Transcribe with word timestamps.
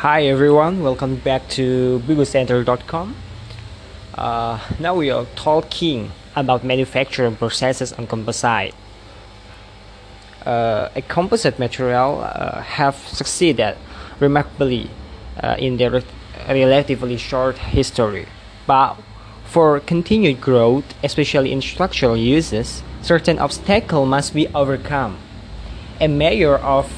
Hi 0.00 0.26
everyone, 0.26 0.82
welcome 0.82 1.16
back 1.16 1.48
to 1.56 2.02
bibocenter.com. 2.06 3.16
Uh, 4.14 4.60
now 4.78 4.94
we 4.94 5.10
are 5.10 5.24
talking 5.36 6.12
about 6.36 6.62
manufacturing 6.62 7.34
processes 7.34 7.94
on 7.94 8.06
composite. 8.06 8.74
Uh, 10.44 10.90
a 10.94 11.00
composite 11.00 11.58
material 11.58 12.20
uh, 12.20 12.60
have 12.60 12.94
succeeded 13.08 13.74
remarkably 14.20 14.90
uh, 15.42 15.56
in 15.58 15.78
their 15.78 16.02
relatively 16.46 17.16
short 17.16 17.56
history, 17.56 18.26
but 18.66 18.96
for 19.46 19.80
continued 19.80 20.42
growth, 20.42 20.84
especially 21.02 21.52
in 21.52 21.62
structural 21.62 22.18
uses, 22.18 22.82
certain 23.00 23.38
obstacles 23.38 24.06
must 24.06 24.34
be 24.34 24.46
overcome. 24.48 25.16
A 26.02 26.06
major 26.06 26.56
of 26.58 26.92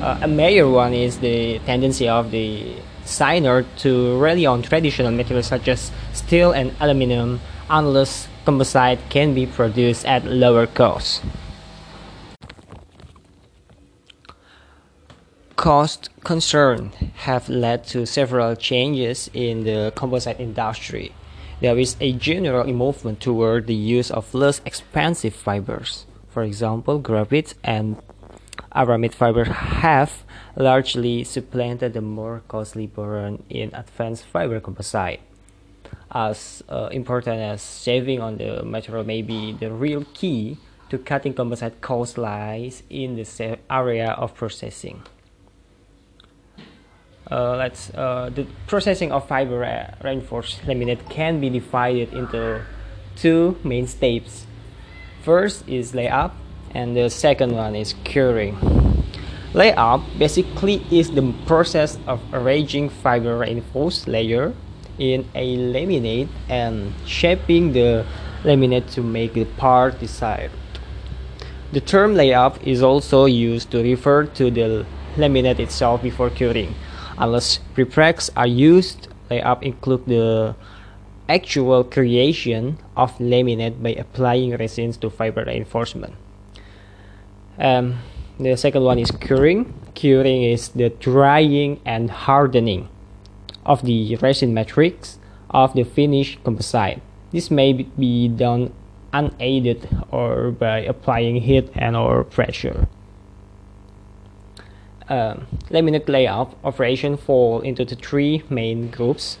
uh, 0.00 0.18
a 0.22 0.28
major 0.28 0.68
one 0.68 0.94
is 0.94 1.18
the 1.18 1.58
tendency 1.60 2.08
of 2.08 2.30
the 2.30 2.76
signer 3.04 3.62
to 3.78 4.18
rely 4.18 4.46
on 4.46 4.62
traditional 4.62 5.10
materials 5.10 5.46
such 5.46 5.68
as 5.68 5.90
steel 6.12 6.52
and 6.52 6.74
aluminum 6.80 7.40
unless 7.70 8.28
composite 8.44 8.98
can 9.08 9.34
be 9.34 9.46
produced 9.46 10.04
at 10.06 10.24
lower 10.24 10.66
cost. 10.66 11.22
Cost 15.56 16.10
concerns 16.22 16.94
have 17.26 17.48
led 17.48 17.84
to 17.84 18.06
several 18.06 18.54
changes 18.54 19.28
in 19.34 19.64
the 19.64 19.92
composite 19.96 20.38
industry. 20.38 21.12
There 21.60 21.76
is 21.76 21.96
a 22.00 22.12
general 22.12 22.72
movement 22.72 23.20
toward 23.20 23.66
the 23.66 23.74
use 23.74 24.12
of 24.12 24.32
less 24.32 24.60
expensive 24.64 25.34
fibers. 25.34 26.06
For 26.28 26.44
example, 26.44 27.00
graphite 27.00 27.54
and 27.64 27.96
aramid 28.78 29.12
fibers 29.12 29.48
have 29.48 30.22
largely 30.56 31.24
supplanted 31.24 31.92
the 31.94 32.00
more 32.00 32.42
costly 32.46 32.86
boron 32.86 33.42
in 33.50 33.74
advanced 33.74 34.24
fiber 34.24 34.60
composite. 34.60 35.20
As 36.10 36.62
uh, 36.68 36.88
important 36.92 37.40
as 37.40 37.60
saving 37.60 38.20
on 38.20 38.38
the 38.38 38.62
material 38.62 39.04
may 39.04 39.20
be, 39.20 39.52
the 39.52 39.70
real 39.72 40.06
key 40.14 40.58
to 40.90 40.98
cutting 40.98 41.34
composite 41.34 41.80
cost 41.80 42.16
lies 42.16 42.82
in 42.88 43.16
the 43.16 43.58
area 43.68 44.12
of 44.12 44.34
processing. 44.34 45.02
Uh, 47.30 47.56
let's 47.56 47.92
uh, 47.92 48.30
the 48.34 48.46
processing 48.66 49.12
of 49.12 49.28
fiber 49.28 49.60
reinforced 50.02 50.62
laminate 50.62 51.10
can 51.10 51.40
be 51.40 51.50
divided 51.50 52.14
into 52.14 52.62
two 53.16 53.58
main 53.62 53.86
steps. 53.86 54.46
First 55.22 55.68
is 55.68 55.92
layup, 55.92 56.32
and 56.74 56.96
the 56.96 57.08
second 57.10 57.52
one 57.52 57.74
is 57.74 57.94
curing. 58.04 58.56
Layup 59.54 60.04
basically 60.18 60.84
is 60.90 61.10
the 61.12 61.32
process 61.46 61.98
of 62.06 62.20
arranging 62.32 62.90
fiber 62.90 63.38
reinforced 63.38 64.06
layer 64.06 64.52
in 64.98 65.26
a 65.34 65.56
laminate 65.56 66.28
and 66.48 66.92
shaping 67.06 67.72
the 67.72 68.04
laminate 68.44 68.90
to 68.92 69.02
make 69.02 69.34
the 69.34 69.44
part 69.56 69.98
desired. 70.00 70.50
The 71.72 71.80
term 71.80 72.14
layup 72.14 72.62
is 72.62 72.82
also 72.82 73.24
used 73.24 73.70
to 73.72 73.82
refer 73.82 74.24
to 74.24 74.50
the 74.50 74.86
laminate 75.16 75.58
itself 75.58 76.02
before 76.02 76.30
curing. 76.30 76.74
Unless 77.16 77.60
prepregs 77.74 78.30
are 78.36 78.46
used, 78.46 79.08
layup 79.30 79.62
include 79.62 80.06
the 80.06 80.54
actual 81.28 81.84
creation 81.84 82.78
of 82.96 83.16
laminate 83.18 83.82
by 83.82 83.90
applying 83.90 84.56
resins 84.56 84.96
to 84.98 85.10
fiber 85.10 85.44
reinforcement. 85.44 86.14
Um, 87.58 87.98
the 88.38 88.56
second 88.56 88.84
one 88.84 88.98
is 88.98 89.10
curing. 89.10 89.74
Curing 89.94 90.44
is 90.44 90.68
the 90.68 90.90
drying 90.90 91.80
and 91.84 92.10
hardening 92.10 92.88
of 93.66 93.82
the 93.84 94.16
resin 94.16 94.54
matrix 94.54 95.18
of 95.50 95.74
the 95.74 95.82
finished 95.82 96.42
composite. 96.44 97.02
This 97.32 97.50
may 97.50 97.72
be 97.72 98.28
done 98.28 98.72
unaided 99.12 99.88
or 100.10 100.50
by 100.52 100.80
applying 100.80 101.36
heat 101.42 101.70
and 101.74 101.96
or 101.96 102.24
pressure. 102.24 102.86
Um, 105.08 105.46
laminate 105.70 106.04
layup 106.04 106.54
operation 106.62 107.16
fall 107.16 107.60
into 107.60 107.84
the 107.84 107.96
three 107.96 108.44
main 108.50 108.90
groups. 108.90 109.38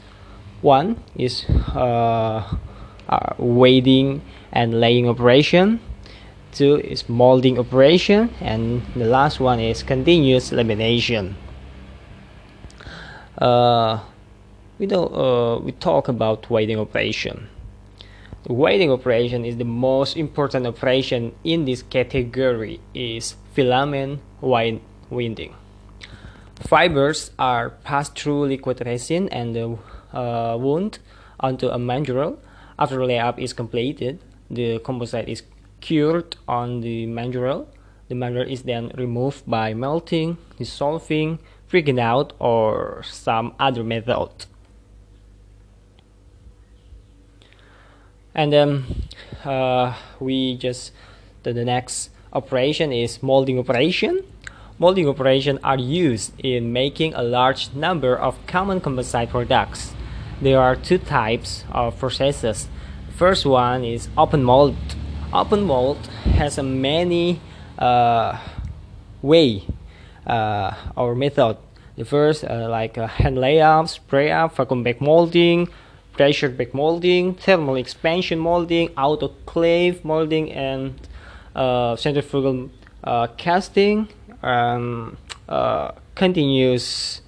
One 0.62 1.04
is 1.14 1.44
uh, 1.48 2.56
uh, 3.08 3.34
weighting 3.38 4.22
and 4.50 4.80
laying 4.80 5.08
operation 5.08 5.80
two 6.58 6.76
is 6.80 7.08
molding 7.08 7.58
operation 7.58 8.34
and 8.40 8.82
the 8.94 9.04
last 9.06 9.38
one 9.38 9.60
is 9.60 9.82
continuous 9.82 10.50
lamination 10.50 11.34
uh, 13.38 14.00
we 14.78 14.86
don't 14.86 15.12
uh, 15.14 15.58
we 15.58 15.72
talk 15.72 16.08
about 16.08 16.50
weighting 16.50 16.78
operation. 16.78 17.48
The 18.44 18.90
operation 18.90 19.44
is 19.44 19.56
the 19.56 19.64
most 19.64 20.16
important 20.16 20.66
operation 20.66 21.34
in 21.44 21.64
this 21.64 21.82
category 21.82 22.80
is 22.94 23.36
filament 23.52 24.20
winding. 24.40 25.54
Fibers 26.60 27.30
are 27.38 27.70
passed 27.70 28.18
through 28.18 28.46
liquid 28.46 28.82
resin 28.84 29.28
and 29.28 29.54
the 29.54 29.78
uh, 30.16 30.56
wound 30.56 30.98
onto 31.38 31.68
a 31.68 31.78
mandrel. 31.78 32.38
After 32.78 32.98
layup 32.98 33.38
is 33.38 33.52
completed 33.52 34.20
the 34.50 34.78
composite 34.78 35.28
is 35.28 35.42
cured 35.80 36.36
on 36.46 36.80
the 36.80 37.06
mandrel. 37.06 37.66
The 38.08 38.14
mandrel 38.14 38.50
is 38.50 38.62
then 38.62 38.90
removed 38.96 39.44
by 39.46 39.74
melting, 39.74 40.38
dissolving, 40.56 41.38
freaking 41.70 42.00
out, 42.00 42.32
or 42.38 43.02
some 43.04 43.54
other 43.58 43.84
method. 43.84 44.46
And 48.34 48.52
then 48.52 48.84
uh, 49.44 49.94
we 50.20 50.56
just 50.56 50.92
the, 51.42 51.52
the 51.52 51.64
next 51.64 52.10
operation 52.32 52.92
is 52.92 53.22
molding 53.22 53.58
operation. 53.58 54.22
Molding 54.78 55.08
operation 55.08 55.58
are 55.64 55.78
used 55.78 56.32
in 56.38 56.72
making 56.72 57.14
a 57.14 57.22
large 57.22 57.74
number 57.74 58.16
of 58.16 58.38
common 58.46 58.80
composite 58.80 59.30
products. 59.30 59.92
There 60.40 60.60
are 60.60 60.76
two 60.76 60.98
types 60.98 61.64
of 61.72 61.98
processes. 61.98 62.68
First 63.16 63.44
one 63.44 63.84
is 63.84 64.08
open 64.16 64.44
mold 64.44 64.76
open 65.32 65.64
mold 65.64 65.98
has 66.36 66.58
a 66.58 66.62
many 66.62 67.40
uh, 67.78 68.38
way 69.22 69.64
uh, 70.26 70.74
or 70.96 71.14
method. 71.14 71.56
The 71.96 72.04
first 72.04 72.44
uh, 72.44 72.68
like 72.70 72.96
uh, 72.96 73.06
hand 73.06 73.38
layup 73.38 73.88
spray 73.88 74.30
up 74.30 74.56
vacuum 74.56 74.82
bag 74.82 75.00
molding 75.00 75.68
pressure 76.12 76.48
bag 76.48 76.72
molding 76.72 77.34
thermal 77.34 77.76
expansion 77.76 78.38
molding 78.38 78.88
autoclave 78.90 80.04
molding 80.04 80.52
and 80.52 80.94
uh, 81.54 81.96
centrifugal 81.96 82.70
uh, 83.04 83.26
casting 83.36 84.08
um, 84.42 85.16
continuous 86.14 87.20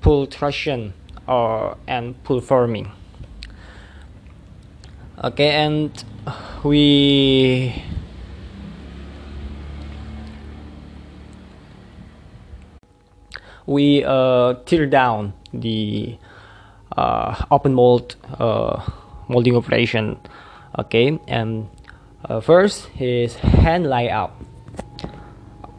pultrusion 0.00 0.92
or 1.28 1.76
and 1.86 2.22
pulforming 2.24 2.90
okay 5.22 5.50
and 5.50 6.04
we 6.64 7.82
we 13.66 14.04
uh, 14.04 14.54
tear 14.66 14.86
down 14.86 15.32
the 15.52 16.16
uh, 16.96 17.44
open 17.50 17.74
mold 17.74 18.16
uh, 18.38 18.82
molding 19.28 19.56
operation 19.56 20.18
okay? 20.78 21.18
And 21.28 21.68
uh, 22.24 22.40
first 22.40 22.88
is 22.98 23.36
hand 23.36 23.86
layup 23.86 24.30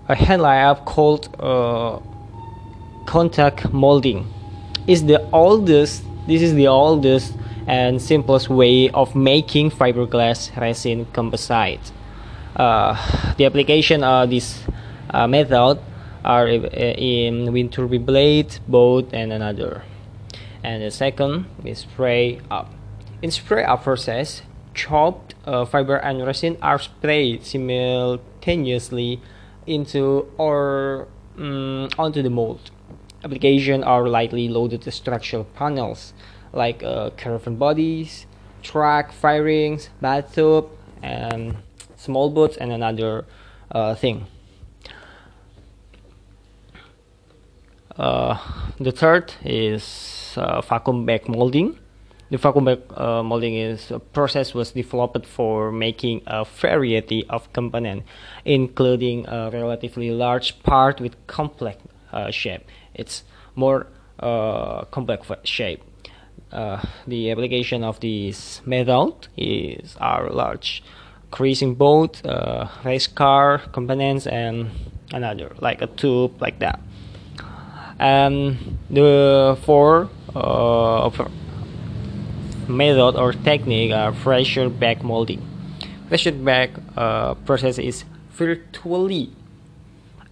a 0.10 0.16
hand 0.16 0.42
layup 0.42 0.86
called 0.86 1.30
uh, 1.40 2.00
contact 3.06 3.72
molding. 3.74 4.28
Is 4.88 5.06
the 5.06 5.22
oldest 5.32 6.04
this 6.28 6.42
is 6.42 6.54
the 6.54 6.68
oldest 6.68 7.34
and 7.68 8.02
simplest 8.02 8.50
way 8.50 8.90
of 8.90 9.16
making 9.16 9.72
fiberglass 9.72 10.56
resin 10.58 11.06
composite. 11.14 11.92
Uh, 12.56 12.96
the 13.38 13.46
application 13.46 14.04
of 14.04 14.30
this 14.30 14.64
uh, 15.10 15.28
method 15.28 15.80
are 16.24 16.48
in 16.48 17.52
wind 17.52 17.72
turbine 17.74 18.06
blade, 18.06 18.60
boat, 18.68 19.10
and 19.14 19.34
another. 19.34 19.84
And 20.64 20.82
the 20.82 20.92
second 20.92 21.46
is 21.66 21.80
spray 21.80 22.40
up. 22.50 22.72
In 23.22 23.32
spray 23.32 23.64
up 23.64 23.84
process, 23.84 24.42
chopped 24.74 25.36
uh, 25.46 25.66
fiber 25.66 25.98
and 25.98 26.26
resin 26.26 26.58
are 26.62 26.80
sprayed 26.80 27.46
simultaneously 27.46 29.22
into 29.68 30.28
or 30.38 31.08
um, 31.38 31.90
onto 31.98 32.22
the 32.22 32.30
mold. 32.30 32.72
Application 33.24 33.84
are 33.84 34.08
lightly 34.08 34.50
loaded 34.50 34.84
structural 34.92 35.46
panels 35.46 36.14
like 36.54 36.84
uh, 36.84 37.10
caravan 37.12 37.56
bodies, 37.56 38.26
track 38.62 39.12
fairings, 39.12 39.90
bathtub, 40.00 40.70
and 41.02 41.58
small 41.98 42.30
boats, 42.30 42.56
and 42.58 42.72
another 42.72 43.26
uh, 43.72 43.96
thing. 43.96 44.26
Uh, 47.98 48.38
the 48.80 48.92
third 48.92 49.34
is 49.44 50.34
uh, 50.38 50.62
vacuum 50.62 51.06
bag 51.06 51.28
molding. 51.28 51.78
The 52.32 52.38
vacuum 52.38 52.66
bag 52.66 52.82
uh, 52.96 53.22
molding 53.22 53.56
is 53.56 53.92
a 53.92 54.00
process 54.00 54.54
was 54.54 54.72
developed 54.72 55.26
for 55.28 55.72
making 55.72 56.22
a 56.26 56.46
variety 56.46 57.26
of 57.30 57.52
components, 57.54 58.06
including 58.46 59.28
a 59.28 59.52
relatively 59.52 60.10
large 60.10 60.64
part 60.64 61.00
with 61.00 61.16
complex 61.28 61.78
uh, 62.12 62.32
shape. 62.32 62.66
It's 62.96 63.24
more 63.56 63.88
complex 64.20 65.28
shape. 65.44 65.84
Uh, 66.54 66.80
the 67.08 67.32
application 67.32 67.84
of 67.84 68.00
this 68.00 68.62
method 68.64 69.28
is 69.36 69.98
our 70.00 70.30
large 70.30 70.84
creasing 71.32 71.74
both 71.74 72.24
uh, 72.28 72.68
race 72.86 73.08
car 73.08 73.58
components, 73.72 74.28
and 74.28 74.70
another 75.12 75.52
like 75.60 75.82
a 75.82 75.88
tube 75.88 76.40
like 76.40 76.60
that. 76.60 76.80
And 77.98 78.78
the 78.92 79.58
four 79.66 80.10
uh, 80.36 81.10
method 82.68 83.16
or 83.18 83.34
technique 83.34 83.92
are 83.92 84.12
pressure 84.12 84.70
bag 84.70 85.04
molding. 85.04 85.42
Pressure 86.08 86.32
bag 86.32 86.80
uh, 86.96 87.34
process 87.46 87.80
is 87.80 88.06
virtually 88.30 89.32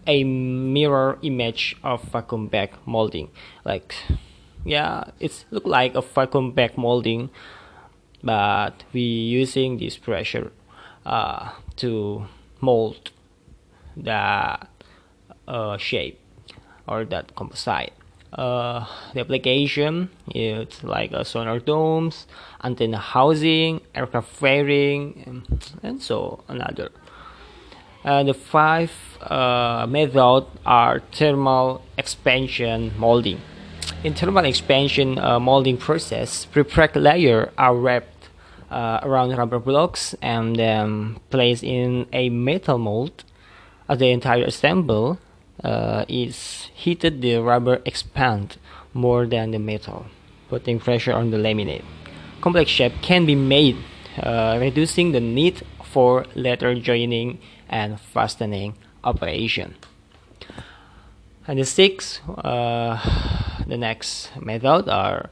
a 0.05 0.23
mirror 0.23 1.17
image 1.23 1.75
of 1.83 2.03
vacuum 2.03 2.45
bag 2.47 2.73
molding. 2.85 3.29
Like 3.65 3.95
yeah 4.65 5.03
it's 5.19 5.45
look 5.51 5.65
like 5.65 5.95
a 5.95 6.01
vacuum 6.01 6.51
bag 6.51 6.77
molding 6.77 7.29
but 8.23 8.83
we 8.93 9.01
using 9.01 9.77
this 9.77 9.97
pressure 9.97 10.51
uh, 11.05 11.51
to 11.75 12.25
mold 12.59 13.11
the 13.97 14.59
uh, 15.47 15.77
shape 15.77 16.19
or 16.87 17.05
that 17.05 17.35
composite. 17.35 17.93
Uh, 18.33 18.85
the 19.13 19.19
application 19.19 20.09
is 20.33 20.83
like 20.83 21.11
a 21.11 21.25
sonar 21.25 21.59
domes 21.59 22.27
antenna 22.63 22.97
housing 22.97 23.81
aircraft 23.93 24.29
fairing 24.29 25.21
and, 25.25 25.75
and 25.83 26.01
so 26.01 26.43
another. 26.47 26.89
Uh, 28.05 28.23
the 28.23 28.33
five 28.33 28.91
uh, 29.21 29.85
methods 29.87 30.47
are 30.65 31.01
thermal 31.11 31.83
expansion 31.97 32.91
molding 32.97 33.39
in 34.03 34.13
thermal 34.13 34.45
expansion 34.45 35.19
uh, 35.19 35.39
molding 35.39 35.77
process, 35.77 36.47
prepreg 36.51 36.95
layer 36.95 37.51
are 37.57 37.75
wrapped 37.75 38.29
uh, 38.71 38.99
around 39.03 39.35
rubber 39.37 39.59
blocks 39.59 40.15
and 40.21 40.55
then 40.55 41.19
placed 41.29 41.63
in 41.63 42.07
a 42.11 42.29
metal 42.29 42.77
mold. 42.77 43.23
As 43.87 43.99
the 43.99 44.09
entire 44.09 44.45
assemble 44.45 45.19
uh, 45.63 46.05
is 46.07 46.69
heated, 46.73 47.21
the 47.21 47.37
rubber 47.37 47.81
expand 47.85 48.57
more 48.93 49.25
than 49.27 49.51
the 49.51 49.59
metal, 49.59 50.05
putting 50.49 50.79
pressure 50.79 51.13
on 51.13 51.31
the 51.31 51.37
laminate. 51.37 51.83
Complex 52.39 52.71
shape 52.71 52.93
can 53.01 53.25
be 53.25 53.35
made, 53.35 53.77
uh, 54.17 54.57
reducing 54.59 55.11
the 55.11 55.19
need 55.19 55.61
for 55.83 56.25
later 56.35 56.73
joining 56.75 57.39
and 57.69 57.99
fastening 57.99 58.75
operation. 59.03 59.75
And 61.47 61.59
the 61.59 61.65
sixth, 61.65 62.21
uh, 62.29 62.97
the 63.71 63.77
next 63.77 64.35
method 64.35 64.89
are 64.89 65.29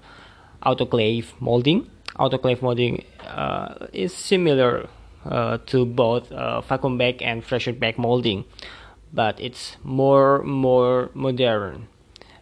autoclave 0.63 1.35
molding. 1.41 1.91
Autoclave 2.15 2.61
molding 2.61 3.03
uh, 3.27 3.87
is 3.91 4.15
similar 4.15 4.87
uh, 5.25 5.57
to 5.67 5.85
both 5.85 6.31
uh, 6.31 6.61
vacuum 6.61 6.97
bag 6.97 7.21
and 7.21 7.43
pressure 7.43 7.73
bag 7.73 7.97
molding, 7.97 8.45
but 9.11 9.35
it's 9.41 9.75
more 9.83 10.41
more 10.43 11.11
modern. 11.13 11.87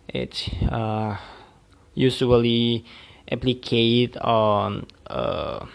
It's 0.07 0.47
uh, 0.69 1.17
usually 1.95 2.85
applied 3.31 4.17
on 4.21 4.85
uh, 5.09 5.65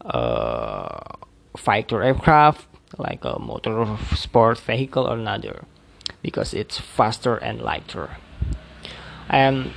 uh, 0.00 0.98
fighter 1.56 2.02
aircraft 2.02 2.66
like 2.98 3.24
a 3.24 3.36
motor 3.40 3.98
sport 4.14 4.60
vehicle 4.60 5.10
or 5.10 5.18
another 5.18 5.64
because 6.22 6.54
it's 6.54 6.78
faster 6.78 7.36
and 7.36 7.60
lighter 7.60 8.16
and 9.28 9.70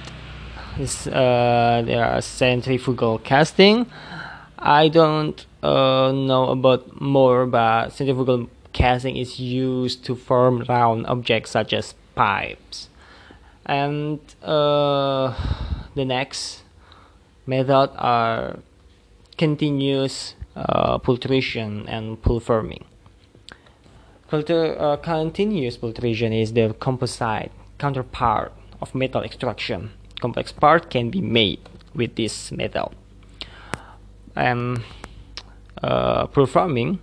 uh, 0.80 1.82
there 1.82 2.06
are 2.06 2.22
centrifugal 2.22 3.20
casting 3.20 3.86
I 4.60 4.88
don't 4.88 5.46
uh, 5.64 6.12
know 6.12 6.50
about 6.50 7.02
more 7.02 7.46
but 7.46 7.90
centrifugal 7.90 8.50
casting 8.74 9.18
is 9.18 9.40
used 9.40 10.06
to 10.06 10.16
form 10.16 10.64
round 10.68 11.08
objects 11.08 11.52
such 11.52 11.74
as 11.74 11.96
pipes 12.16 12.90
and 13.66 14.20
uh, 14.44 15.34
the 15.96 16.06
next 16.06 16.64
method 17.46 17.92
are 17.98 18.60
continuous 19.38 20.36
uh, 20.56 20.98
pultrusion 20.98 21.86
and 21.88 22.22
pulverizing. 22.22 22.84
Filter, 24.28 24.76
uh, 24.80 24.98
continuous 24.98 25.78
pultrusion 25.78 26.34
is 26.34 26.54
the 26.54 26.76
composite 26.80 27.52
counterpart 27.78 28.52
of 28.82 28.94
metal 28.96 29.22
extrusion. 29.22 29.92
Complex 30.20 30.52
part 30.52 30.90
can 30.90 31.10
be 31.10 31.22
made 31.22 31.60
with 31.94 32.16
this 32.16 32.52
metal. 32.52 32.94
And 34.36 34.84
uh, 35.82 36.28
pulverizing 36.28 37.00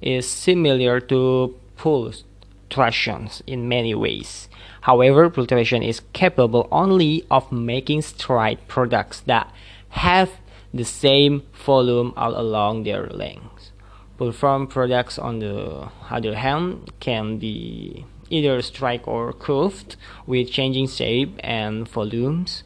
is 0.00 0.28
similar 0.28 1.00
to 1.00 1.54
pultrusions 1.76 3.42
in 3.46 3.68
many 3.68 3.94
ways. 3.94 4.48
However, 4.82 5.28
pultrusion 5.30 5.86
is 5.86 6.02
capable 6.12 6.68
only 6.70 7.24
of 7.30 7.50
making 7.52 8.02
straight 8.02 8.66
products 8.68 9.20
that 9.26 9.52
have 9.90 10.30
the 10.72 10.84
same 10.84 11.42
volume 11.52 12.12
all 12.16 12.38
along 12.38 12.84
their 12.84 13.06
length. 13.06 13.70
Pulverized 14.18 14.70
products, 14.70 15.18
on 15.18 15.38
the 15.38 15.88
other 16.10 16.34
hand, 16.34 16.90
can 17.00 17.38
be 17.38 18.04
either 18.30 18.60
straight 18.62 19.02
or 19.06 19.32
curved 19.32 19.96
with 20.26 20.50
changing 20.50 20.88
shape 20.88 21.38
and 21.40 21.88
volumes. 21.88 22.62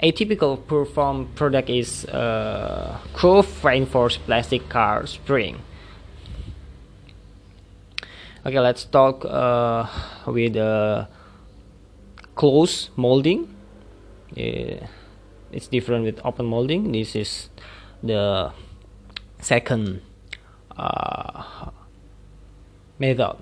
A 0.00 0.12
typical 0.12 0.56
perform 0.56 1.28
product 1.34 1.70
is 1.70 2.04
a 2.04 3.00
curved 3.14 3.64
reinforced 3.64 4.24
plastic 4.26 4.68
car 4.68 5.06
spring. 5.06 5.62
Okay, 8.44 8.60
let's 8.60 8.84
talk 8.84 9.24
uh, 9.24 9.86
with 10.26 10.56
uh, 10.56 11.06
close 12.34 12.90
molding. 12.94 13.48
Yeah, 14.34 14.86
it's 15.50 15.66
different 15.68 16.04
with 16.04 16.20
open 16.24 16.46
molding. 16.46 16.92
This 16.92 17.16
is 17.16 17.48
the 18.02 18.52
second 19.40 20.02
uh, 20.76 21.70
method 22.98 23.36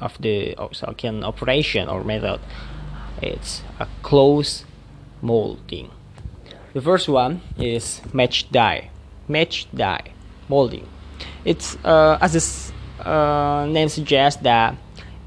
of 0.00 0.16
the 0.20 0.56
Osaka 0.58 1.08
operation 1.22 1.88
or 1.88 2.04
method. 2.04 2.40
It's 3.22 3.62
a 3.80 3.86
close 4.02 4.64
molding. 5.22 5.90
The 6.74 6.82
first 6.82 7.08
one 7.08 7.40
is 7.58 8.02
match 8.12 8.50
die. 8.50 8.90
Match 9.28 9.66
die 9.74 10.12
molding. 10.48 10.86
It's 11.44 11.76
uh, 11.84 12.18
as 12.20 12.32
the 12.34 13.08
uh, 13.08 13.66
name 13.66 13.88
suggests 13.88 14.42
that 14.42 14.76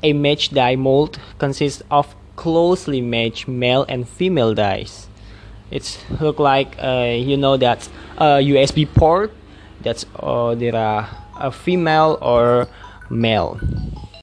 a 0.04 0.14
match 0.14 0.52
die 0.52 0.76
mold 0.76 1.20
consists 1.40 1.82
of 1.90 2.16
closely 2.36 3.02
matched 3.02 3.48
male 3.48 3.86
and 3.90 4.08
female 4.08 4.54
dies. 4.54 5.08
It's 5.72 5.98
look 6.22 6.40
like 6.40 6.76
uh, 6.80 7.16
you 7.18 7.38
know 7.38 7.58
that 7.58 7.90
a 8.18 8.40
USB 8.42 8.88
port 8.88 9.34
that's 9.82 10.06
uh, 10.20 10.56
there 10.56 10.76
are 10.76 11.10
a 11.40 11.52
female 11.52 12.18
or 12.22 12.68
male 13.10 13.60